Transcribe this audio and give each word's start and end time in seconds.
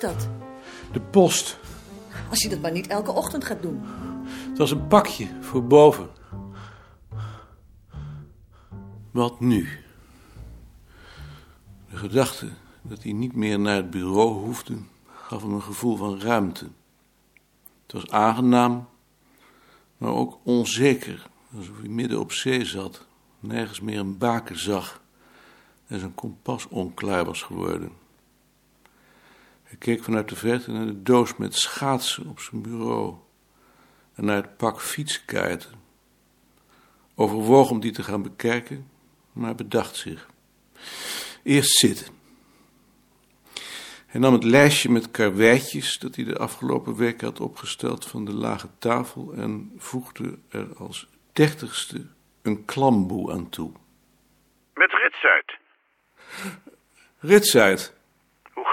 dat? 0.00 0.28
De 0.92 1.00
post. 1.00 1.58
Als 2.30 2.42
je 2.42 2.48
dat 2.48 2.60
maar 2.60 2.72
niet 2.72 2.86
elke 2.86 3.12
ochtend 3.12 3.44
gaat 3.44 3.62
doen. 3.62 3.80
Het 4.48 4.58
was 4.58 4.70
een 4.70 4.86
pakje 4.86 5.28
voor 5.40 5.64
boven. 5.64 6.08
Wat 9.10 9.40
nu? 9.40 9.68
De 11.90 11.96
gedachte 11.96 12.48
dat 12.82 13.02
hij 13.02 13.12
niet 13.12 13.34
meer 13.34 13.60
naar 13.60 13.76
het 13.76 13.90
bureau 13.90 14.32
hoefde, 14.32 14.78
gaf 15.06 15.42
hem 15.42 15.52
een 15.52 15.62
gevoel 15.62 15.96
van 15.96 16.20
ruimte. 16.20 16.68
Het 17.82 17.92
was 17.92 18.10
aangenaam, 18.10 18.88
maar 19.96 20.12
ook 20.12 20.38
onzeker, 20.42 21.26
alsof 21.56 21.78
hij 21.78 21.88
midden 21.88 22.20
op 22.20 22.32
zee 22.32 22.64
zat, 22.64 23.06
nergens 23.40 23.80
meer 23.80 23.98
een 23.98 24.18
baken 24.18 24.58
zag 24.58 25.02
en 25.86 25.98
zijn 25.98 26.14
kompas 26.14 26.68
onklaar 26.68 27.24
was 27.24 27.42
geworden. 27.42 27.92
Hij 29.70 29.78
keek 29.78 30.04
vanuit 30.04 30.28
de 30.28 30.36
verte 30.36 30.70
naar 30.70 30.86
de 30.86 31.02
doos 31.02 31.36
met 31.36 31.54
schaatsen 31.54 32.26
op 32.26 32.40
zijn 32.40 32.62
bureau 32.62 33.14
en 34.14 34.24
naar 34.24 34.36
het 34.36 34.56
pak 34.56 34.80
fietskaarten. 34.80 35.72
Overwoog 37.14 37.70
om 37.70 37.80
die 37.80 37.92
te 37.92 38.02
gaan 38.02 38.22
bekijken, 38.22 38.90
maar 39.32 39.54
bedacht 39.54 39.96
zich. 39.96 40.28
Eerst 41.42 41.78
zitten. 41.78 42.06
Hij 44.06 44.20
nam 44.20 44.32
het 44.32 44.44
lijstje 44.44 44.90
met 44.90 45.10
karweitjes 45.10 45.98
dat 45.98 46.16
hij 46.16 46.24
de 46.24 46.38
afgelopen 46.38 46.96
week 46.96 47.20
had 47.20 47.40
opgesteld 47.40 48.06
van 48.06 48.24
de 48.24 48.34
lage 48.34 48.68
tafel 48.78 49.32
en 49.32 49.72
voegde 49.76 50.38
er 50.48 50.76
als 50.76 51.08
dertigste 51.32 52.06
een 52.42 52.64
klamboe 52.64 53.32
aan 53.32 53.48
toe. 53.48 53.72
Met 54.74 54.92
Ritsuit. 54.92 55.58
Ritsuit, 57.18 57.94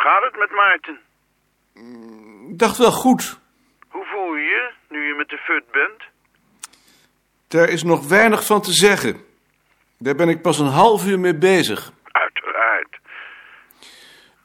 gaat 0.08 0.24
het 0.24 0.38
met 0.38 0.52
Maarten? 0.52 1.00
ik 2.50 2.60
dacht 2.60 2.78
wel 2.78 2.92
goed. 2.92 3.40
Hoe 3.88 4.06
voel 4.06 4.36
je 4.36 4.44
je 4.44 4.72
nu 4.90 5.08
je 5.08 5.14
met 5.14 5.30
de 5.30 5.38
fut 5.38 5.72
bent? 5.72 6.04
Daar 7.48 7.70
is 7.70 7.84
nog 7.84 8.08
weinig 8.08 8.46
van 8.46 8.62
te 8.62 8.74
zeggen. 8.74 9.26
Daar 9.98 10.16
ben 10.16 10.30
ik 10.30 10.42
pas 10.42 10.60
een 10.60 10.74
half 10.84 11.08
uur 11.08 11.20
mee 11.20 11.36
bezig. 11.38 11.92
Uiteraard. 12.12 13.00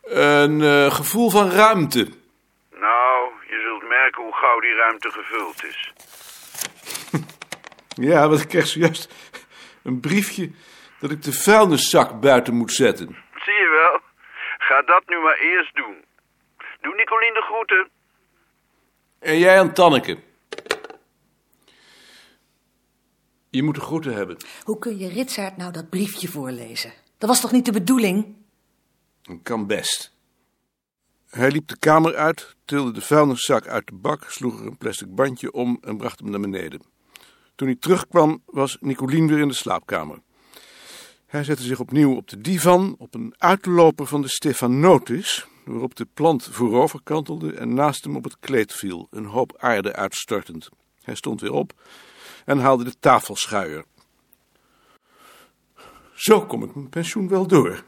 Een 0.02 0.62
eh, 0.62 0.94
gevoel 0.94 1.30
van 1.30 1.50
ruimte. 1.50 2.08
Nou, 2.70 3.30
je 3.48 3.60
zult 3.66 3.88
merken 3.88 4.22
hoe 4.22 4.34
gauw 4.34 4.60
die 4.60 4.74
ruimte 4.74 5.10
gevuld 5.10 5.64
is. 5.64 5.92
Ja, 7.94 8.28
want 8.28 8.40
ik 8.40 8.48
kreeg 8.48 8.66
zojuist 8.66 9.14
een 9.82 10.00
briefje 10.00 10.50
dat 10.98 11.10
ik 11.10 11.22
de 11.22 11.32
vuilniszak 11.32 12.20
buiten 12.20 12.54
moet 12.54 12.72
zetten. 12.72 13.16
Ga 14.72 14.82
dat 14.82 15.02
nu 15.06 15.20
maar 15.20 15.38
eerst 15.38 15.74
doen. 15.76 16.04
Doe 16.80 16.94
Nicolien 16.94 17.34
de 17.34 17.42
groeten. 17.42 17.90
En 19.18 19.38
jij 19.38 19.58
aan 19.58 19.72
Tanneke. 19.72 20.18
Je 23.50 23.62
moet 23.62 23.74
de 23.74 23.80
groeten 23.80 24.14
hebben. 24.14 24.36
Hoe 24.64 24.78
kun 24.78 24.98
je 24.98 25.08
Ritsaard 25.08 25.56
nou 25.56 25.72
dat 25.72 25.90
briefje 25.90 26.28
voorlezen? 26.28 26.92
Dat 27.18 27.28
was 27.28 27.40
toch 27.40 27.52
niet 27.52 27.64
de 27.64 27.72
bedoeling? 27.72 28.36
Kan 29.42 29.66
best. 29.66 30.16
Hij 31.30 31.50
liep 31.50 31.68
de 31.68 31.78
kamer 31.78 32.16
uit, 32.16 32.56
tilde 32.64 32.92
de 32.92 33.00
vuilniszak 33.00 33.66
uit 33.66 33.86
de 33.86 33.94
bak, 33.94 34.24
sloeg 34.24 34.60
er 34.60 34.66
een 34.66 34.78
plastic 34.78 35.14
bandje 35.14 35.52
om 35.52 35.78
en 35.80 35.96
bracht 35.96 36.18
hem 36.18 36.30
naar 36.30 36.40
beneden. 36.40 36.82
Toen 37.54 37.68
hij 37.68 37.76
terugkwam, 37.76 38.42
was 38.46 38.76
Nicolien 38.80 39.28
weer 39.28 39.38
in 39.38 39.48
de 39.48 39.54
slaapkamer. 39.54 40.18
Hij 41.32 41.44
zette 41.44 41.62
zich 41.62 41.80
opnieuw 41.80 42.16
op 42.16 42.28
de 42.28 42.40
divan, 42.40 42.94
op 42.98 43.14
een 43.14 43.34
uitloper 43.38 44.06
van 44.06 44.22
de 44.22 44.28
Stefanotis, 44.28 45.46
waarop 45.64 45.94
de 45.94 46.06
plant 46.14 46.48
voorover 46.50 47.00
kantelde 47.02 47.54
en 47.54 47.74
naast 47.74 48.04
hem 48.04 48.16
op 48.16 48.24
het 48.24 48.36
kleed 48.40 48.72
viel, 48.72 49.06
een 49.10 49.24
hoop 49.24 49.56
aarde 49.58 49.92
uitstortend. 49.92 50.68
Hij 51.02 51.14
stond 51.14 51.40
weer 51.40 51.52
op 51.52 51.72
en 52.44 52.58
haalde 52.58 52.84
de 52.84 52.94
tafelschuier. 53.00 53.84
Zo 56.14 56.46
kom 56.46 56.62
ik 56.62 56.74
mijn 56.74 56.88
pensioen 56.88 57.28
wel 57.28 57.46
door. 57.46 57.84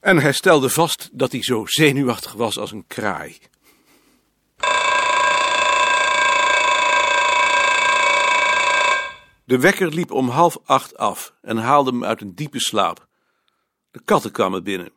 En 0.00 0.18
hij 0.18 0.32
stelde 0.32 0.68
vast 0.68 1.08
dat 1.12 1.32
hij 1.32 1.42
zo 1.42 1.62
zenuwachtig 1.66 2.32
was 2.32 2.58
als 2.58 2.72
een 2.72 2.86
kraai. 2.86 3.38
De 9.44 9.58
wekker 9.58 9.94
liep 9.94 10.10
om 10.10 10.28
half 10.28 10.58
acht 10.64 10.96
af 10.96 11.34
en 11.40 11.56
haalde 11.56 11.90
hem 11.90 12.04
uit 12.04 12.20
een 12.20 12.34
diepe 12.34 12.60
slaap. 12.60 13.08
De 13.90 14.02
katten 14.04 14.32
kwamen 14.32 14.64
binnen. 14.64 14.92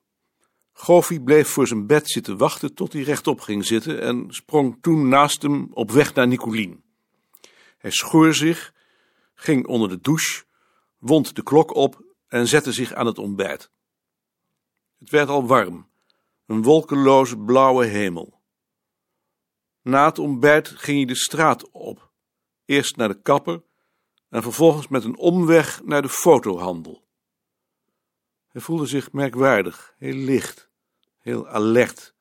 Goofy 0.73 1.19
bleef 1.19 1.47
voor 1.47 1.67
zijn 1.67 1.88
bed 1.88 2.09
zitten 2.09 2.38
wachten 2.38 2.73
tot 2.73 2.94
hij 2.94 3.01
rechtop 3.01 3.39
ging 3.41 3.66
zitten 3.66 4.01
en 4.01 4.25
sprong 4.29 4.78
toen 4.81 5.07
naast 5.07 5.41
hem 5.41 5.67
op 5.73 5.91
weg 5.91 6.13
naar 6.13 6.28
Nicolien. 6.28 6.84
Hij 7.78 7.91
schoor 7.91 8.34
zich, 8.34 8.73
ging 9.35 9.67
onder 9.67 9.89
de 9.89 10.00
douche, 10.00 10.44
wond 10.97 11.35
de 11.35 11.44
klok 11.44 11.75
op 11.75 12.03
en 12.28 12.47
zette 12.47 12.72
zich 12.72 12.94
aan 12.94 13.05
het 13.05 13.17
ontbijt. 13.17 13.72
Het 15.00 15.09
werd 15.09 15.29
al 15.29 15.47
warm, 15.47 15.89
een 16.45 16.61
wolkeloze 16.61 17.38
blauwe 17.38 17.85
hemel. 17.85 18.41
Na 19.81 20.05
het 20.05 20.19
ontbijt 20.19 20.67
ging 20.67 20.97
hij 20.97 21.05
de 21.05 21.16
straat 21.16 21.72
op, 21.72 22.11
eerst 22.66 22.95
naar 22.95 23.07
de 23.07 23.22
kapper 23.22 23.63
en 24.35 24.41
vervolgens 24.41 24.88
met 24.88 25.03
een 25.03 25.18
omweg 25.18 25.84
naar 25.84 26.01
de 26.01 26.09
fotohandel. 26.09 27.07
Hij 28.47 28.62
voelde 28.62 28.85
zich 28.85 29.12
merkwaardig, 29.12 29.96
heel 29.97 30.16
licht, 30.16 30.69
heel 31.19 31.47
alert. 31.47 32.16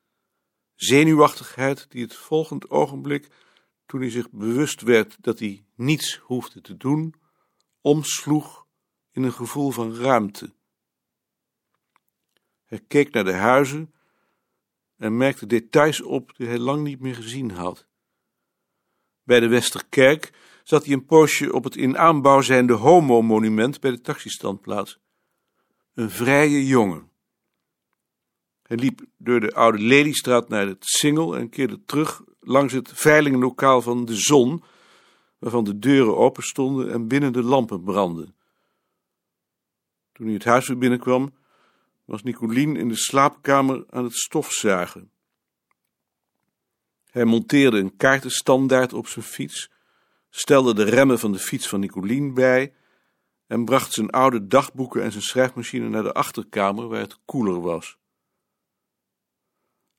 Zenuwachtigheid 0.74 1.90
die 1.90 2.02
het 2.02 2.14
volgend 2.14 2.70
ogenblik, 2.70 3.28
toen 3.86 4.00
hij 4.00 4.10
zich 4.10 4.30
bewust 4.30 4.80
werd 4.80 5.16
dat 5.20 5.38
hij 5.38 5.64
niets 5.74 6.16
hoefde 6.16 6.60
te 6.60 6.76
doen, 6.76 7.14
omsloeg 7.80 8.66
in 9.10 9.22
een 9.22 9.32
gevoel 9.32 9.70
van 9.70 9.94
ruimte. 9.94 10.52
Hij 12.64 12.80
keek 12.88 13.12
naar 13.12 13.24
de 13.24 13.32
huizen 13.32 13.94
en 14.96 15.16
merkte 15.16 15.46
details 15.46 16.02
op 16.02 16.36
die 16.36 16.46
hij 16.46 16.58
lang 16.58 16.82
niet 16.82 17.00
meer 17.00 17.14
gezien 17.14 17.50
had. 17.50 17.86
Bij 19.22 19.40
de 19.40 19.48
Westerkerk 19.48 20.32
zat 20.64 20.84
hij 20.84 20.94
een 20.94 21.04
poosje 21.04 21.52
op 21.52 21.64
het 21.64 21.76
in 21.76 21.98
aanbouw 21.98 22.40
zijnde 22.40 22.72
homo-monument 22.72 23.80
bij 23.80 23.90
de 23.90 24.00
taxistandplaats. 24.00 24.98
Een 25.94 26.10
vrije 26.10 26.66
jongen. 26.66 27.10
Hij 28.62 28.76
liep 28.76 29.04
door 29.16 29.40
de 29.40 29.54
oude 29.54 29.78
Lelystraat 29.78 30.48
naar 30.48 30.66
het 30.66 30.84
Singel 30.84 31.36
en 31.36 31.48
keerde 31.48 31.84
terug 31.84 32.22
langs 32.40 32.72
het 32.72 32.90
veilinglokaal 32.94 33.82
van 33.82 34.04
de 34.04 34.14
Zon, 34.14 34.62
waarvan 35.38 35.64
de 35.64 35.78
deuren 35.78 36.16
open 36.16 36.42
stonden 36.42 36.92
en 36.92 37.08
binnen 37.08 37.32
de 37.32 37.42
lampen 37.42 37.82
brandden. 37.82 38.34
Toen 40.12 40.26
hij 40.26 40.34
het 40.34 40.44
huis 40.44 40.68
weer 40.68 40.78
binnenkwam, 40.78 41.34
was 42.04 42.22
Nicolien 42.22 42.76
in 42.76 42.88
de 42.88 42.96
slaapkamer 42.96 43.84
aan 43.90 44.04
het 44.04 44.14
stofzuigen. 44.14 45.10
Hij 47.10 47.24
monteerde 47.24 47.78
een 47.78 47.96
kaartenstandaard 47.96 48.92
op 48.92 49.06
zijn 49.06 49.24
fiets, 49.24 49.70
stelde 50.36 50.74
de 50.74 50.84
remmen 50.84 51.18
van 51.18 51.32
de 51.32 51.38
fiets 51.38 51.68
van 51.68 51.80
Nicolien 51.80 52.34
bij 52.34 52.72
en 53.46 53.64
bracht 53.64 53.92
zijn 53.92 54.10
oude 54.10 54.46
dagboeken 54.46 55.02
en 55.02 55.10
zijn 55.10 55.22
schrijfmachine 55.22 55.88
naar 55.88 56.02
de 56.02 56.12
achterkamer 56.12 56.88
waar 56.88 57.00
het 57.00 57.18
koeler 57.24 57.60
was. 57.60 57.96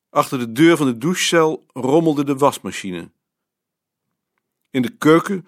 Achter 0.10 0.40
de 0.40 0.52
deur 0.52 0.78
van 0.78 0.86
de 0.86 0.98
douchecel 0.98 1.66
rommelde 1.74 2.24
de 2.24 2.36
wasmachine. 2.36 3.12
In 4.70 4.82
de 4.82 4.96
keuken, 4.98 5.48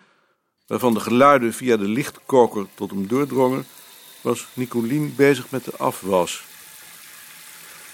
waarvan 0.67 0.93
de 0.93 0.99
geluiden 0.99 1.53
via 1.53 1.77
de 1.77 1.87
lichtkoker 1.87 2.67
tot 2.73 2.89
hem 2.89 3.07
doordrongen, 3.07 3.65
was 4.21 4.47
Nicolien 4.53 5.15
bezig 5.15 5.51
met 5.51 5.65
de 5.65 5.77
afwas. 5.77 6.46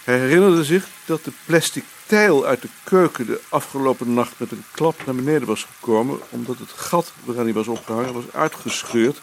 Hij 0.03 0.19
herinnerde 0.19 0.63
zich 0.63 0.87
dat 1.05 1.23
de 1.23 1.31
plastic 1.45 1.83
tijl 2.05 2.45
uit 2.45 2.61
de 2.61 2.67
keuken 2.83 3.25
de 3.25 3.41
afgelopen 3.49 4.13
nacht 4.13 4.39
met 4.39 4.51
een 4.51 4.63
klap 4.71 5.05
naar 5.05 5.15
beneden 5.15 5.47
was 5.47 5.63
gekomen, 5.63 6.19
omdat 6.29 6.57
het 6.57 6.71
gat 6.71 7.13
waaraan 7.23 7.43
hij 7.43 7.53
was 7.53 7.67
opgehangen 7.67 8.13
was 8.13 8.31
uitgescheurd 8.31 9.21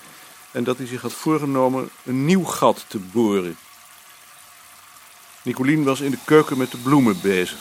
en 0.50 0.64
dat 0.64 0.76
hij 0.76 0.86
zich 0.86 1.00
had 1.00 1.12
voorgenomen 1.12 1.90
een 2.04 2.24
nieuw 2.24 2.44
gat 2.44 2.84
te 2.88 2.98
boren. 2.98 3.56
Nicolien 5.42 5.84
was 5.84 6.00
in 6.00 6.10
de 6.10 6.18
keuken 6.24 6.58
met 6.58 6.70
de 6.70 6.76
bloemen 6.76 7.20
bezig. 7.20 7.58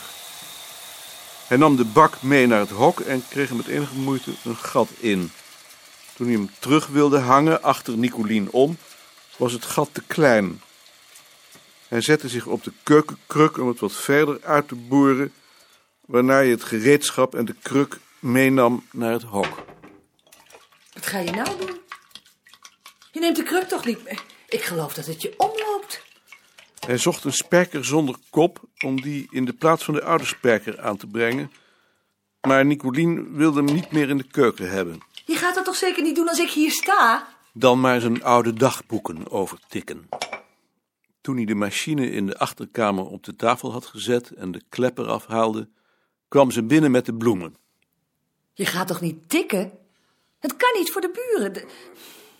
Hij 1.46 1.56
nam 1.56 1.76
de 1.76 1.84
bak 1.84 2.22
mee 2.22 2.46
naar 2.46 2.60
het 2.60 2.70
hok 2.70 3.00
en 3.00 3.24
kreeg 3.28 3.52
met 3.52 3.66
enige 3.66 3.94
moeite 3.94 4.30
een 4.44 4.56
gat 4.56 4.88
in. 4.98 5.32
Toen 6.14 6.26
hij 6.26 6.36
hem 6.36 6.50
terug 6.58 6.86
wilde 6.86 7.18
hangen 7.18 7.62
achter 7.62 7.96
Nicolien 7.96 8.50
om, 8.50 8.78
was 9.36 9.52
het 9.52 9.64
gat 9.64 9.88
te 9.92 10.02
klein. 10.06 10.60
Hij 11.90 12.00
zette 12.00 12.28
zich 12.28 12.46
op 12.46 12.64
de 12.64 12.72
keukenkruk 12.82 13.58
om 13.58 13.68
het 13.68 13.80
wat 13.80 13.92
verder 13.92 14.40
uit 14.42 14.68
te 14.68 14.74
boren, 14.74 15.32
waarna 16.06 16.34
hij 16.34 16.48
het 16.48 16.64
gereedschap 16.64 17.34
en 17.34 17.44
de 17.44 17.54
kruk 17.62 17.98
meenam 18.18 18.86
naar 18.92 19.12
het 19.12 19.22
hok. 19.22 19.64
Wat 20.92 21.06
ga 21.06 21.18
je 21.18 21.30
nou 21.30 21.58
doen? 21.58 21.80
Je 23.12 23.20
neemt 23.20 23.36
de 23.36 23.42
kruk 23.42 23.68
toch 23.68 23.84
niet 23.84 24.04
mee? 24.04 24.18
Ik 24.48 24.62
geloof 24.62 24.94
dat 24.94 25.06
het 25.06 25.22
je 25.22 25.34
omloopt. 25.36 26.02
Hij 26.86 26.98
zocht 26.98 27.24
een 27.24 27.32
sperker 27.32 27.84
zonder 27.84 28.14
kop 28.30 28.60
om 28.84 29.00
die 29.00 29.26
in 29.30 29.44
de 29.44 29.52
plaats 29.52 29.84
van 29.84 29.94
de 29.94 30.04
oude 30.04 30.24
sperker 30.24 30.80
aan 30.80 30.96
te 30.96 31.06
brengen. 31.06 31.52
Maar 32.40 32.66
Nicolien 32.66 33.36
wilde 33.36 33.62
hem 33.62 33.74
niet 33.74 33.90
meer 33.90 34.08
in 34.08 34.16
de 34.16 34.30
keuken 34.30 34.70
hebben. 34.70 35.00
Je 35.24 35.34
gaat 35.34 35.54
dat 35.54 35.64
toch 35.64 35.76
zeker 35.76 36.02
niet 36.02 36.16
doen 36.16 36.28
als 36.28 36.38
ik 36.38 36.50
hier 36.50 36.70
sta? 36.70 37.28
Dan 37.52 37.80
maar 37.80 38.00
zijn 38.00 38.24
oude 38.24 38.52
dagboeken 38.52 39.30
overtikken. 39.30 40.08
Toen 41.20 41.36
hij 41.36 41.44
de 41.44 41.54
machine 41.54 42.10
in 42.10 42.26
de 42.26 42.38
achterkamer 42.38 43.04
op 43.06 43.24
de 43.24 43.36
tafel 43.36 43.72
had 43.72 43.86
gezet 43.86 44.30
en 44.30 44.50
de 44.52 44.62
klepper 44.68 45.06
afhaalde, 45.06 45.68
kwam 46.28 46.50
ze 46.50 46.62
binnen 46.62 46.90
met 46.90 47.06
de 47.06 47.14
bloemen. 47.14 47.56
Je 48.54 48.66
gaat 48.66 48.86
toch 48.86 49.00
niet 49.00 49.28
tikken? 49.28 49.72
Het 50.38 50.56
kan 50.56 50.70
niet 50.78 50.90
voor 50.90 51.00
de 51.00 51.10
buren. 51.34 51.52
De- 51.52 51.66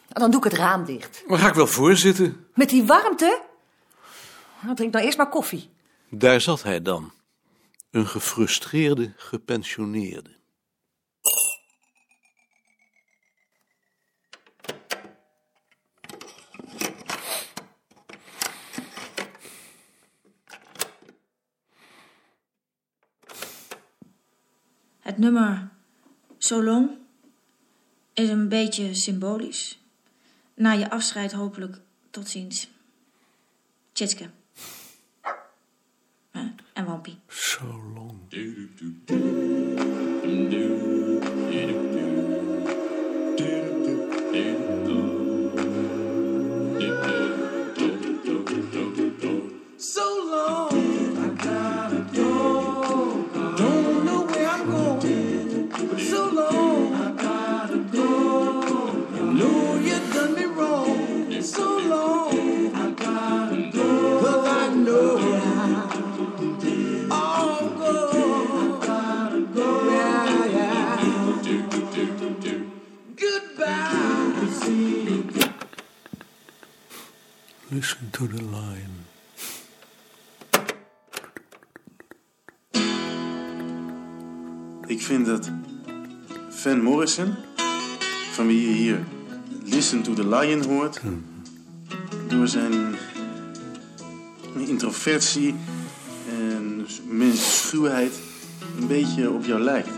Dan 0.08 0.30
doe 0.30 0.38
ik 0.44 0.50
het 0.50 0.58
raam 0.60 0.84
dicht. 0.84 1.22
Maar 1.26 1.38
ga 1.38 1.48
ik 1.48 1.54
wel 1.54 1.66
voorzitten? 1.66 2.46
Met 2.54 2.68
die 2.68 2.84
warmte? 2.84 3.42
Nou, 4.62 4.74
drink 4.76 4.92
nou 4.92 5.04
eerst 5.04 5.18
maar 5.18 5.28
koffie. 5.28 5.70
Daar 6.10 6.40
zat 6.40 6.62
hij 6.62 6.82
dan. 6.82 7.12
Een 7.90 8.06
gefrustreerde 8.06 9.12
gepensioneerde. 9.16 10.30
Het 25.10 25.18
nummer 25.18 25.68
So 26.38 26.62
Long 26.62 26.90
is 28.12 28.28
een 28.28 28.48
beetje 28.48 28.94
symbolisch. 28.94 29.78
Na 30.54 30.72
je 30.72 30.90
afscheid 30.90 31.32
hopelijk 31.32 31.80
tot 32.10 32.28
ziens. 32.28 32.70
Tjitske. 33.92 34.30
Eh, 36.30 36.42
En 36.72 36.84
Wampie. 36.84 37.18
So 37.26 37.64
long. 37.94 38.10
Listen 77.72 78.10
to 78.10 78.26
the 78.26 78.42
line. 78.42 78.90
Ik 84.86 85.02
vind 85.02 85.26
dat 85.26 85.50
Van 86.48 86.82
Morrison, 86.82 87.34
van 88.32 88.46
wie 88.46 88.68
je 88.68 88.74
hier 88.74 88.98
Listen 89.64 90.02
to 90.02 90.12
the 90.12 90.28
Lion 90.28 90.64
hoort, 90.64 91.00
door 92.28 92.48
zijn 92.48 92.94
introversie 94.54 95.54
en 96.28 96.86
mensenschuwheid 97.08 98.12
een 98.78 98.86
beetje 98.86 99.30
op 99.30 99.44
jou 99.44 99.60
lijkt. 99.60 99.90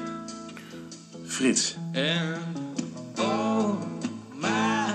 Frits, 1.26 1.76
And 1.94 3.19
all 3.19 3.74
my 4.40 4.94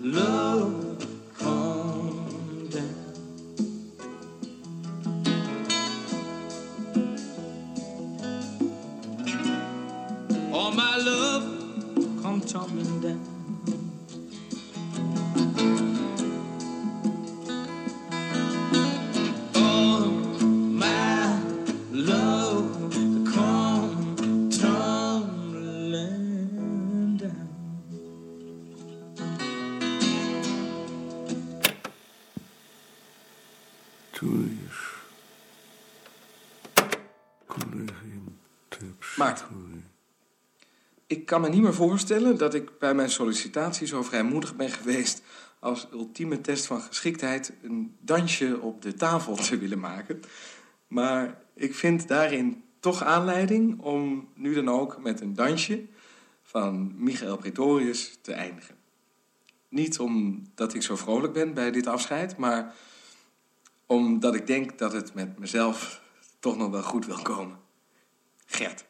love 0.00 0.47
kan 41.28 41.40
me 41.40 41.48
niet 41.48 41.62
meer 41.62 41.74
voorstellen 41.74 42.38
dat 42.38 42.54
ik 42.54 42.78
bij 42.78 42.94
mijn 42.94 43.10
sollicitatie 43.10 43.86
zo 43.86 44.02
vrijmoedig 44.02 44.56
ben 44.56 44.70
geweest 44.70 45.22
als 45.58 45.86
ultieme 45.92 46.40
test 46.40 46.66
van 46.66 46.80
geschiktheid 46.80 47.52
een 47.62 47.96
dansje 48.00 48.60
op 48.60 48.82
de 48.82 48.94
tafel 48.94 49.34
te 49.34 49.58
willen 49.58 49.78
maken. 49.78 50.20
Maar 50.86 51.40
ik 51.54 51.74
vind 51.74 52.08
daarin 52.08 52.64
toch 52.80 53.02
aanleiding 53.02 53.80
om 53.80 54.28
nu 54.34 54.54
dan 54.54 54.68
ook 54.68 55.02
met 55.02 55.20
een 55.20 55.34
dansje 55.34 55.84
van 56.42 56.92
Michael 56.96 57.36
Pretorius 57.36 58.18
te 58.22 58.32
eindigen. 58.32 58.74
Niet 59.68 59.98
omdat 59.98 60.74
ik 60.74 60.82
zo 60.82 60.96
vrolijk 60.96 61.32
ben 61.32 61.54
bij 61.54 61.70
dit 61.70 61.86
afscheid, 61.86 62.36
maar 62.36 62.74
omdat 63.86 64.34
ik 64.34 64.46
denk 64.46 64.78
dat 64.78 64.92
het 64.92 65.14
met 65.14 65.38
mezelf 65.38 66.02
toch 66.38 66.56
nog 66.56 66.70
wel 66.70 66.82
goed 66.82 67.06
wil 67.06 67.22
komen. 67.22 67.58
Gert. 68.46 68.87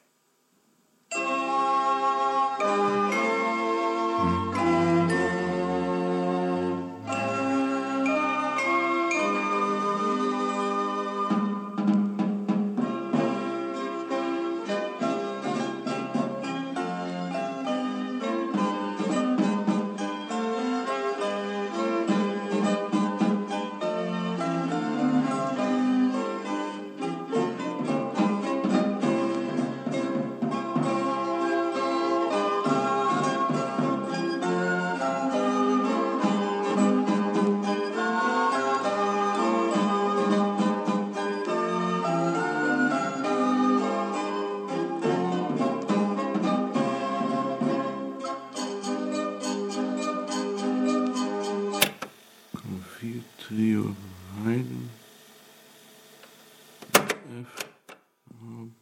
F. 57.29 57.67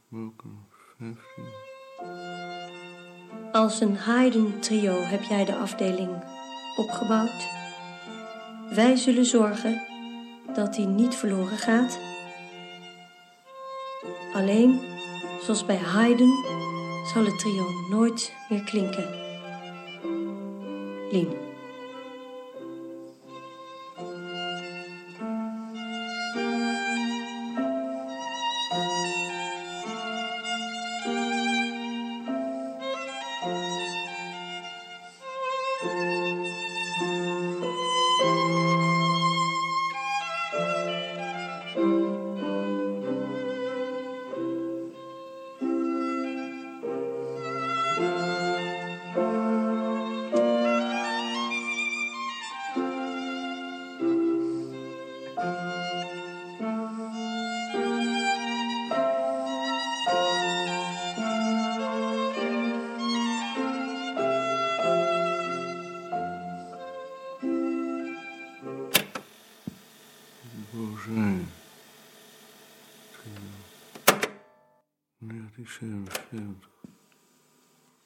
Welke 0.09 0.49
15. 0.99 1.17
Als 3.53 3.81
een 3.81 3.97
Haydn-trio 3.97 4.93
heb 4.93 5.23
jij 5.23 5.45
de 5.45 5.57
afdeling 5.57 6.25
opgebouwd. 6.76 7.49
Wij 8.75 8.97
zullen 8.97 9.25
zorgen 9.25 9.83
dat 10.55 10.75
die 10.75 10.87
niet 10.87 11.15
verloren 11.15 11.59
gaat. 11.59 12.00
Alleen, 14.35 14.81
zoals 15.43 15.67
bij 15.67 15.76
Haydn, 15.76 16.31
zal 17.15 17.25
het 17.25 17.38
trio 17.38 17.65
nooit 17.91 18.35
meer 18.49 18.65
klinken. 18.65 19.09
Lien. 21.11 21.46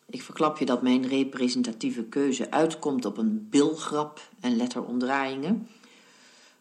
Ik 0.06 0.22
verklap 0.22 0.58
je 0.58 0.66
dat 0.66 0.82
mijn 0.82 1.08
representatieve 1.08 2.02
keuze 2.02 2.50
uitkomt 2.50 3.04
op 3.04 3.18
een 3.18 3.46
bilgrap 3.50 4.20
en 4.40 4.56
letteromdraaiingen. 4.56 5.68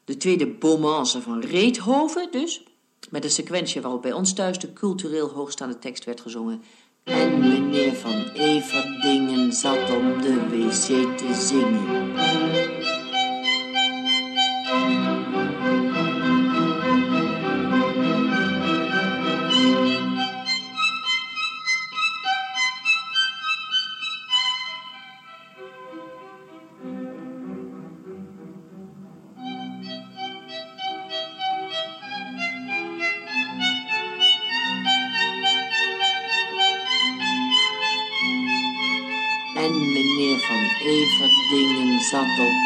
De 0.05 0.17
tweede 0.17 0.47
bomance 0.47 1.21
van 1.21 1.39
Reethoven 1.39 2.31
dus, 2.31 2.63
met 3.09 3.23
een 3.23 3.29
sequentie 3.29 3.81
waarop 3.81 4.01
bij 4.01 4.13
ons 4.13 4.33
thuis 4.33 4.59
de 4.59 4.73
cultureel 4.73 5.29
hoogstaande 5.29 5.79
tekst 5.79 6.03
werd 6.03 6.21
gezongen. 6.21 6.61
En 7.03 7.39
meneer 7.39 7.93
van 7.93 8.29
Everdingen 8.29 9.53
zat 9.53 9.81
op 9.81 10.21
de 10.21 10.47
wc 10.49 11.17
te 11.17 11.33
zingen. 11.33 12.98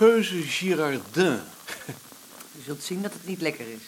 geuze 0.00 0.42
Girardin. 0.42 1.40
Je 2.56 2.62
zult 2.64 2.82
zien 2.82 3.02
dat 3.02 3.12
het 3.12 3.26
niet 3.26 3.40
lekker 3.40 3.68
is. 3.68 3.80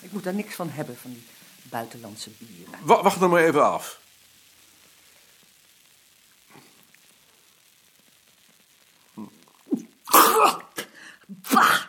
Ik 0.00 0.12
moet 0.12 0.24
daar 0.24 0.34
niks 0.34 0.54
van 0.54 0.70
hebben, 0.70 0.96
van 0.96 1.12
die 1.12 1.26
buitenlandse 1.62 2.30
bieren. 2.38 2.74
Wa- 2.82 3.02
wacht 3.02 3.20
nog 3.20 3.30
maar 3.30 3.44
even 3.44 3.64
af. 3.64 4.00
Bah! 11.26 11.80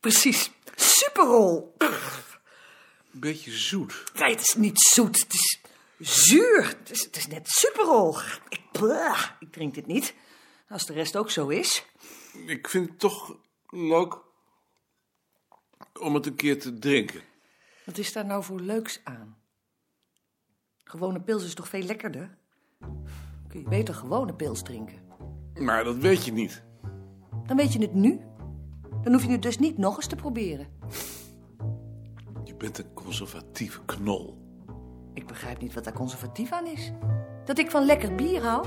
Precies. 0.00 0.50
Superrol. 0.76 1.74
Een 1.78 3.20
beetje 3.20 3.50
zoet. 3.52 4.02
Nee, 4.14 4.30
het 4.30 4.40
is 4.40 4.54
niet 4.54 4.80
zoet. 4.80 5.20
Het 5.20 5.34
is 5.34 5.60
zuur. 5.98 6.66
Het 6.78 6.90
is, 6.90 7.04
het 7.04 7.16
is 7.16 7.26
net 7.26 7.48
superrol. 7.50 8.18
Ik, 8.48 8.60
bah, 8.72 9.22
ik 9.40 9.52
drink 9.52 9.74
dit 9.74 9.86
niet. 9.86 10.14
Als 10.68 10.86
de 10.86 10.92
rest 10.92 11.16
ook 11.16 11.30
zo 11.30 11.48
is. 11.48 11.84
Ik 12.46 12.68
vind 12.68 12.88
het 12.88 12.98
toch 12.98 13.36
leuk 13.68 14.18
om 16.00 16.14
het 16.14 16.26
een 16.26 16.34
keer 16.34 16.60
te 16.60 16.78
drinken. 16.78 17.20
Wat 17.84 17.98
is 17.98 18.12
daar 18.12 18.26
nou 18.26 18.44
voor 18.44 18.60
leuks 18.60 19.00
aan? 19.04 19.36
Gewone 20.84 21.20
pils 21.20 21.44
is 21.44 21.54
toch 21.54 21.68
veel 21.68 21.82
lekkerder? 21.82 22.38
Kun 23.48 23.60
je 23.60 23.68
beter 23.68 23.94
gewone 23.94 24.34
pils 24.34 24.62
drinken. 24.62 25.02
Maar 25.54 25.84
dat 25.84 25.96
weet 25.96 26.24
je 26.24 26.32
niet. 26.32 26.62
Dan 27.46 27.56
weet 27.56 27.72
je 27.72 27.78
het 27.78 27.94
nu. 27.94 28.20
Dan 29.02 29.12
hoef 29.12 29.22
je 29.22 29.30
het 29.30 29.42
dus 29.42 29.58
niet 29.58 29.78
nog 29.78 29.96
eens 29.96 30.06
te 30.06 30.16
proberen. 30.16 30.66
Je 32.44 32.54
bent 32.54 32.78
een 32.78 32.92
conservatieve 32.94 33.84
knol. 33.84 34.40
Ik 35.14 35.26
begrijp 35.26 35.60
niet 35.60 35.74
wat 35.74 35.84
daar 35.84 35.92
conservatief 35.92 36.52
aan 36.52 36.66
is. 36.66 36.92
Dat 37.44 37.58
ik 37.58 37.70
van 37.70 37.84
lekker 37.84 38.14
bier 38.14 38.42
hou? 38.42 38.66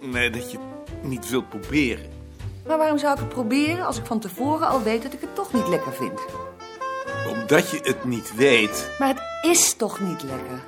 Nee, 0.00 0.30
dat 0.30 0.50
je 0.50 0.58
het 0.58 1.02
niet 1.04 1.30
wilt 1.30 1.48
proberen. 1.48 2.19
Maar 2.66 2.78
waarom 2.78 2.98
zou 2.98 3.12
ik 3.12 3.18
het 3.18 3.28
proberen 3.28 3.86
als 3.86 3.98
ik 3.98 4.06
van 4.06 4.20
tevoren 4.20 4.68
al 4.68 4.82
weet 4.82 5.02
dat 5.02 5.12
ik 5.12 5.20
het 5.20 5.34
toch 5.34 5.52
niet 5.52 5.68
lekker 5.68 5.92
vind? 5.92 6.20
Omdat 7.28 7.70
je 7.70 7.78
het 7.82 8.04
niet 8.04 8.34
weet. 8.34 8.90
Maar 8.98 9.08
het 9.08 9.50
is 9.50 9.74
toch 9.74 10.00
niet 10.00 10.22
lekker? 10.22 10.62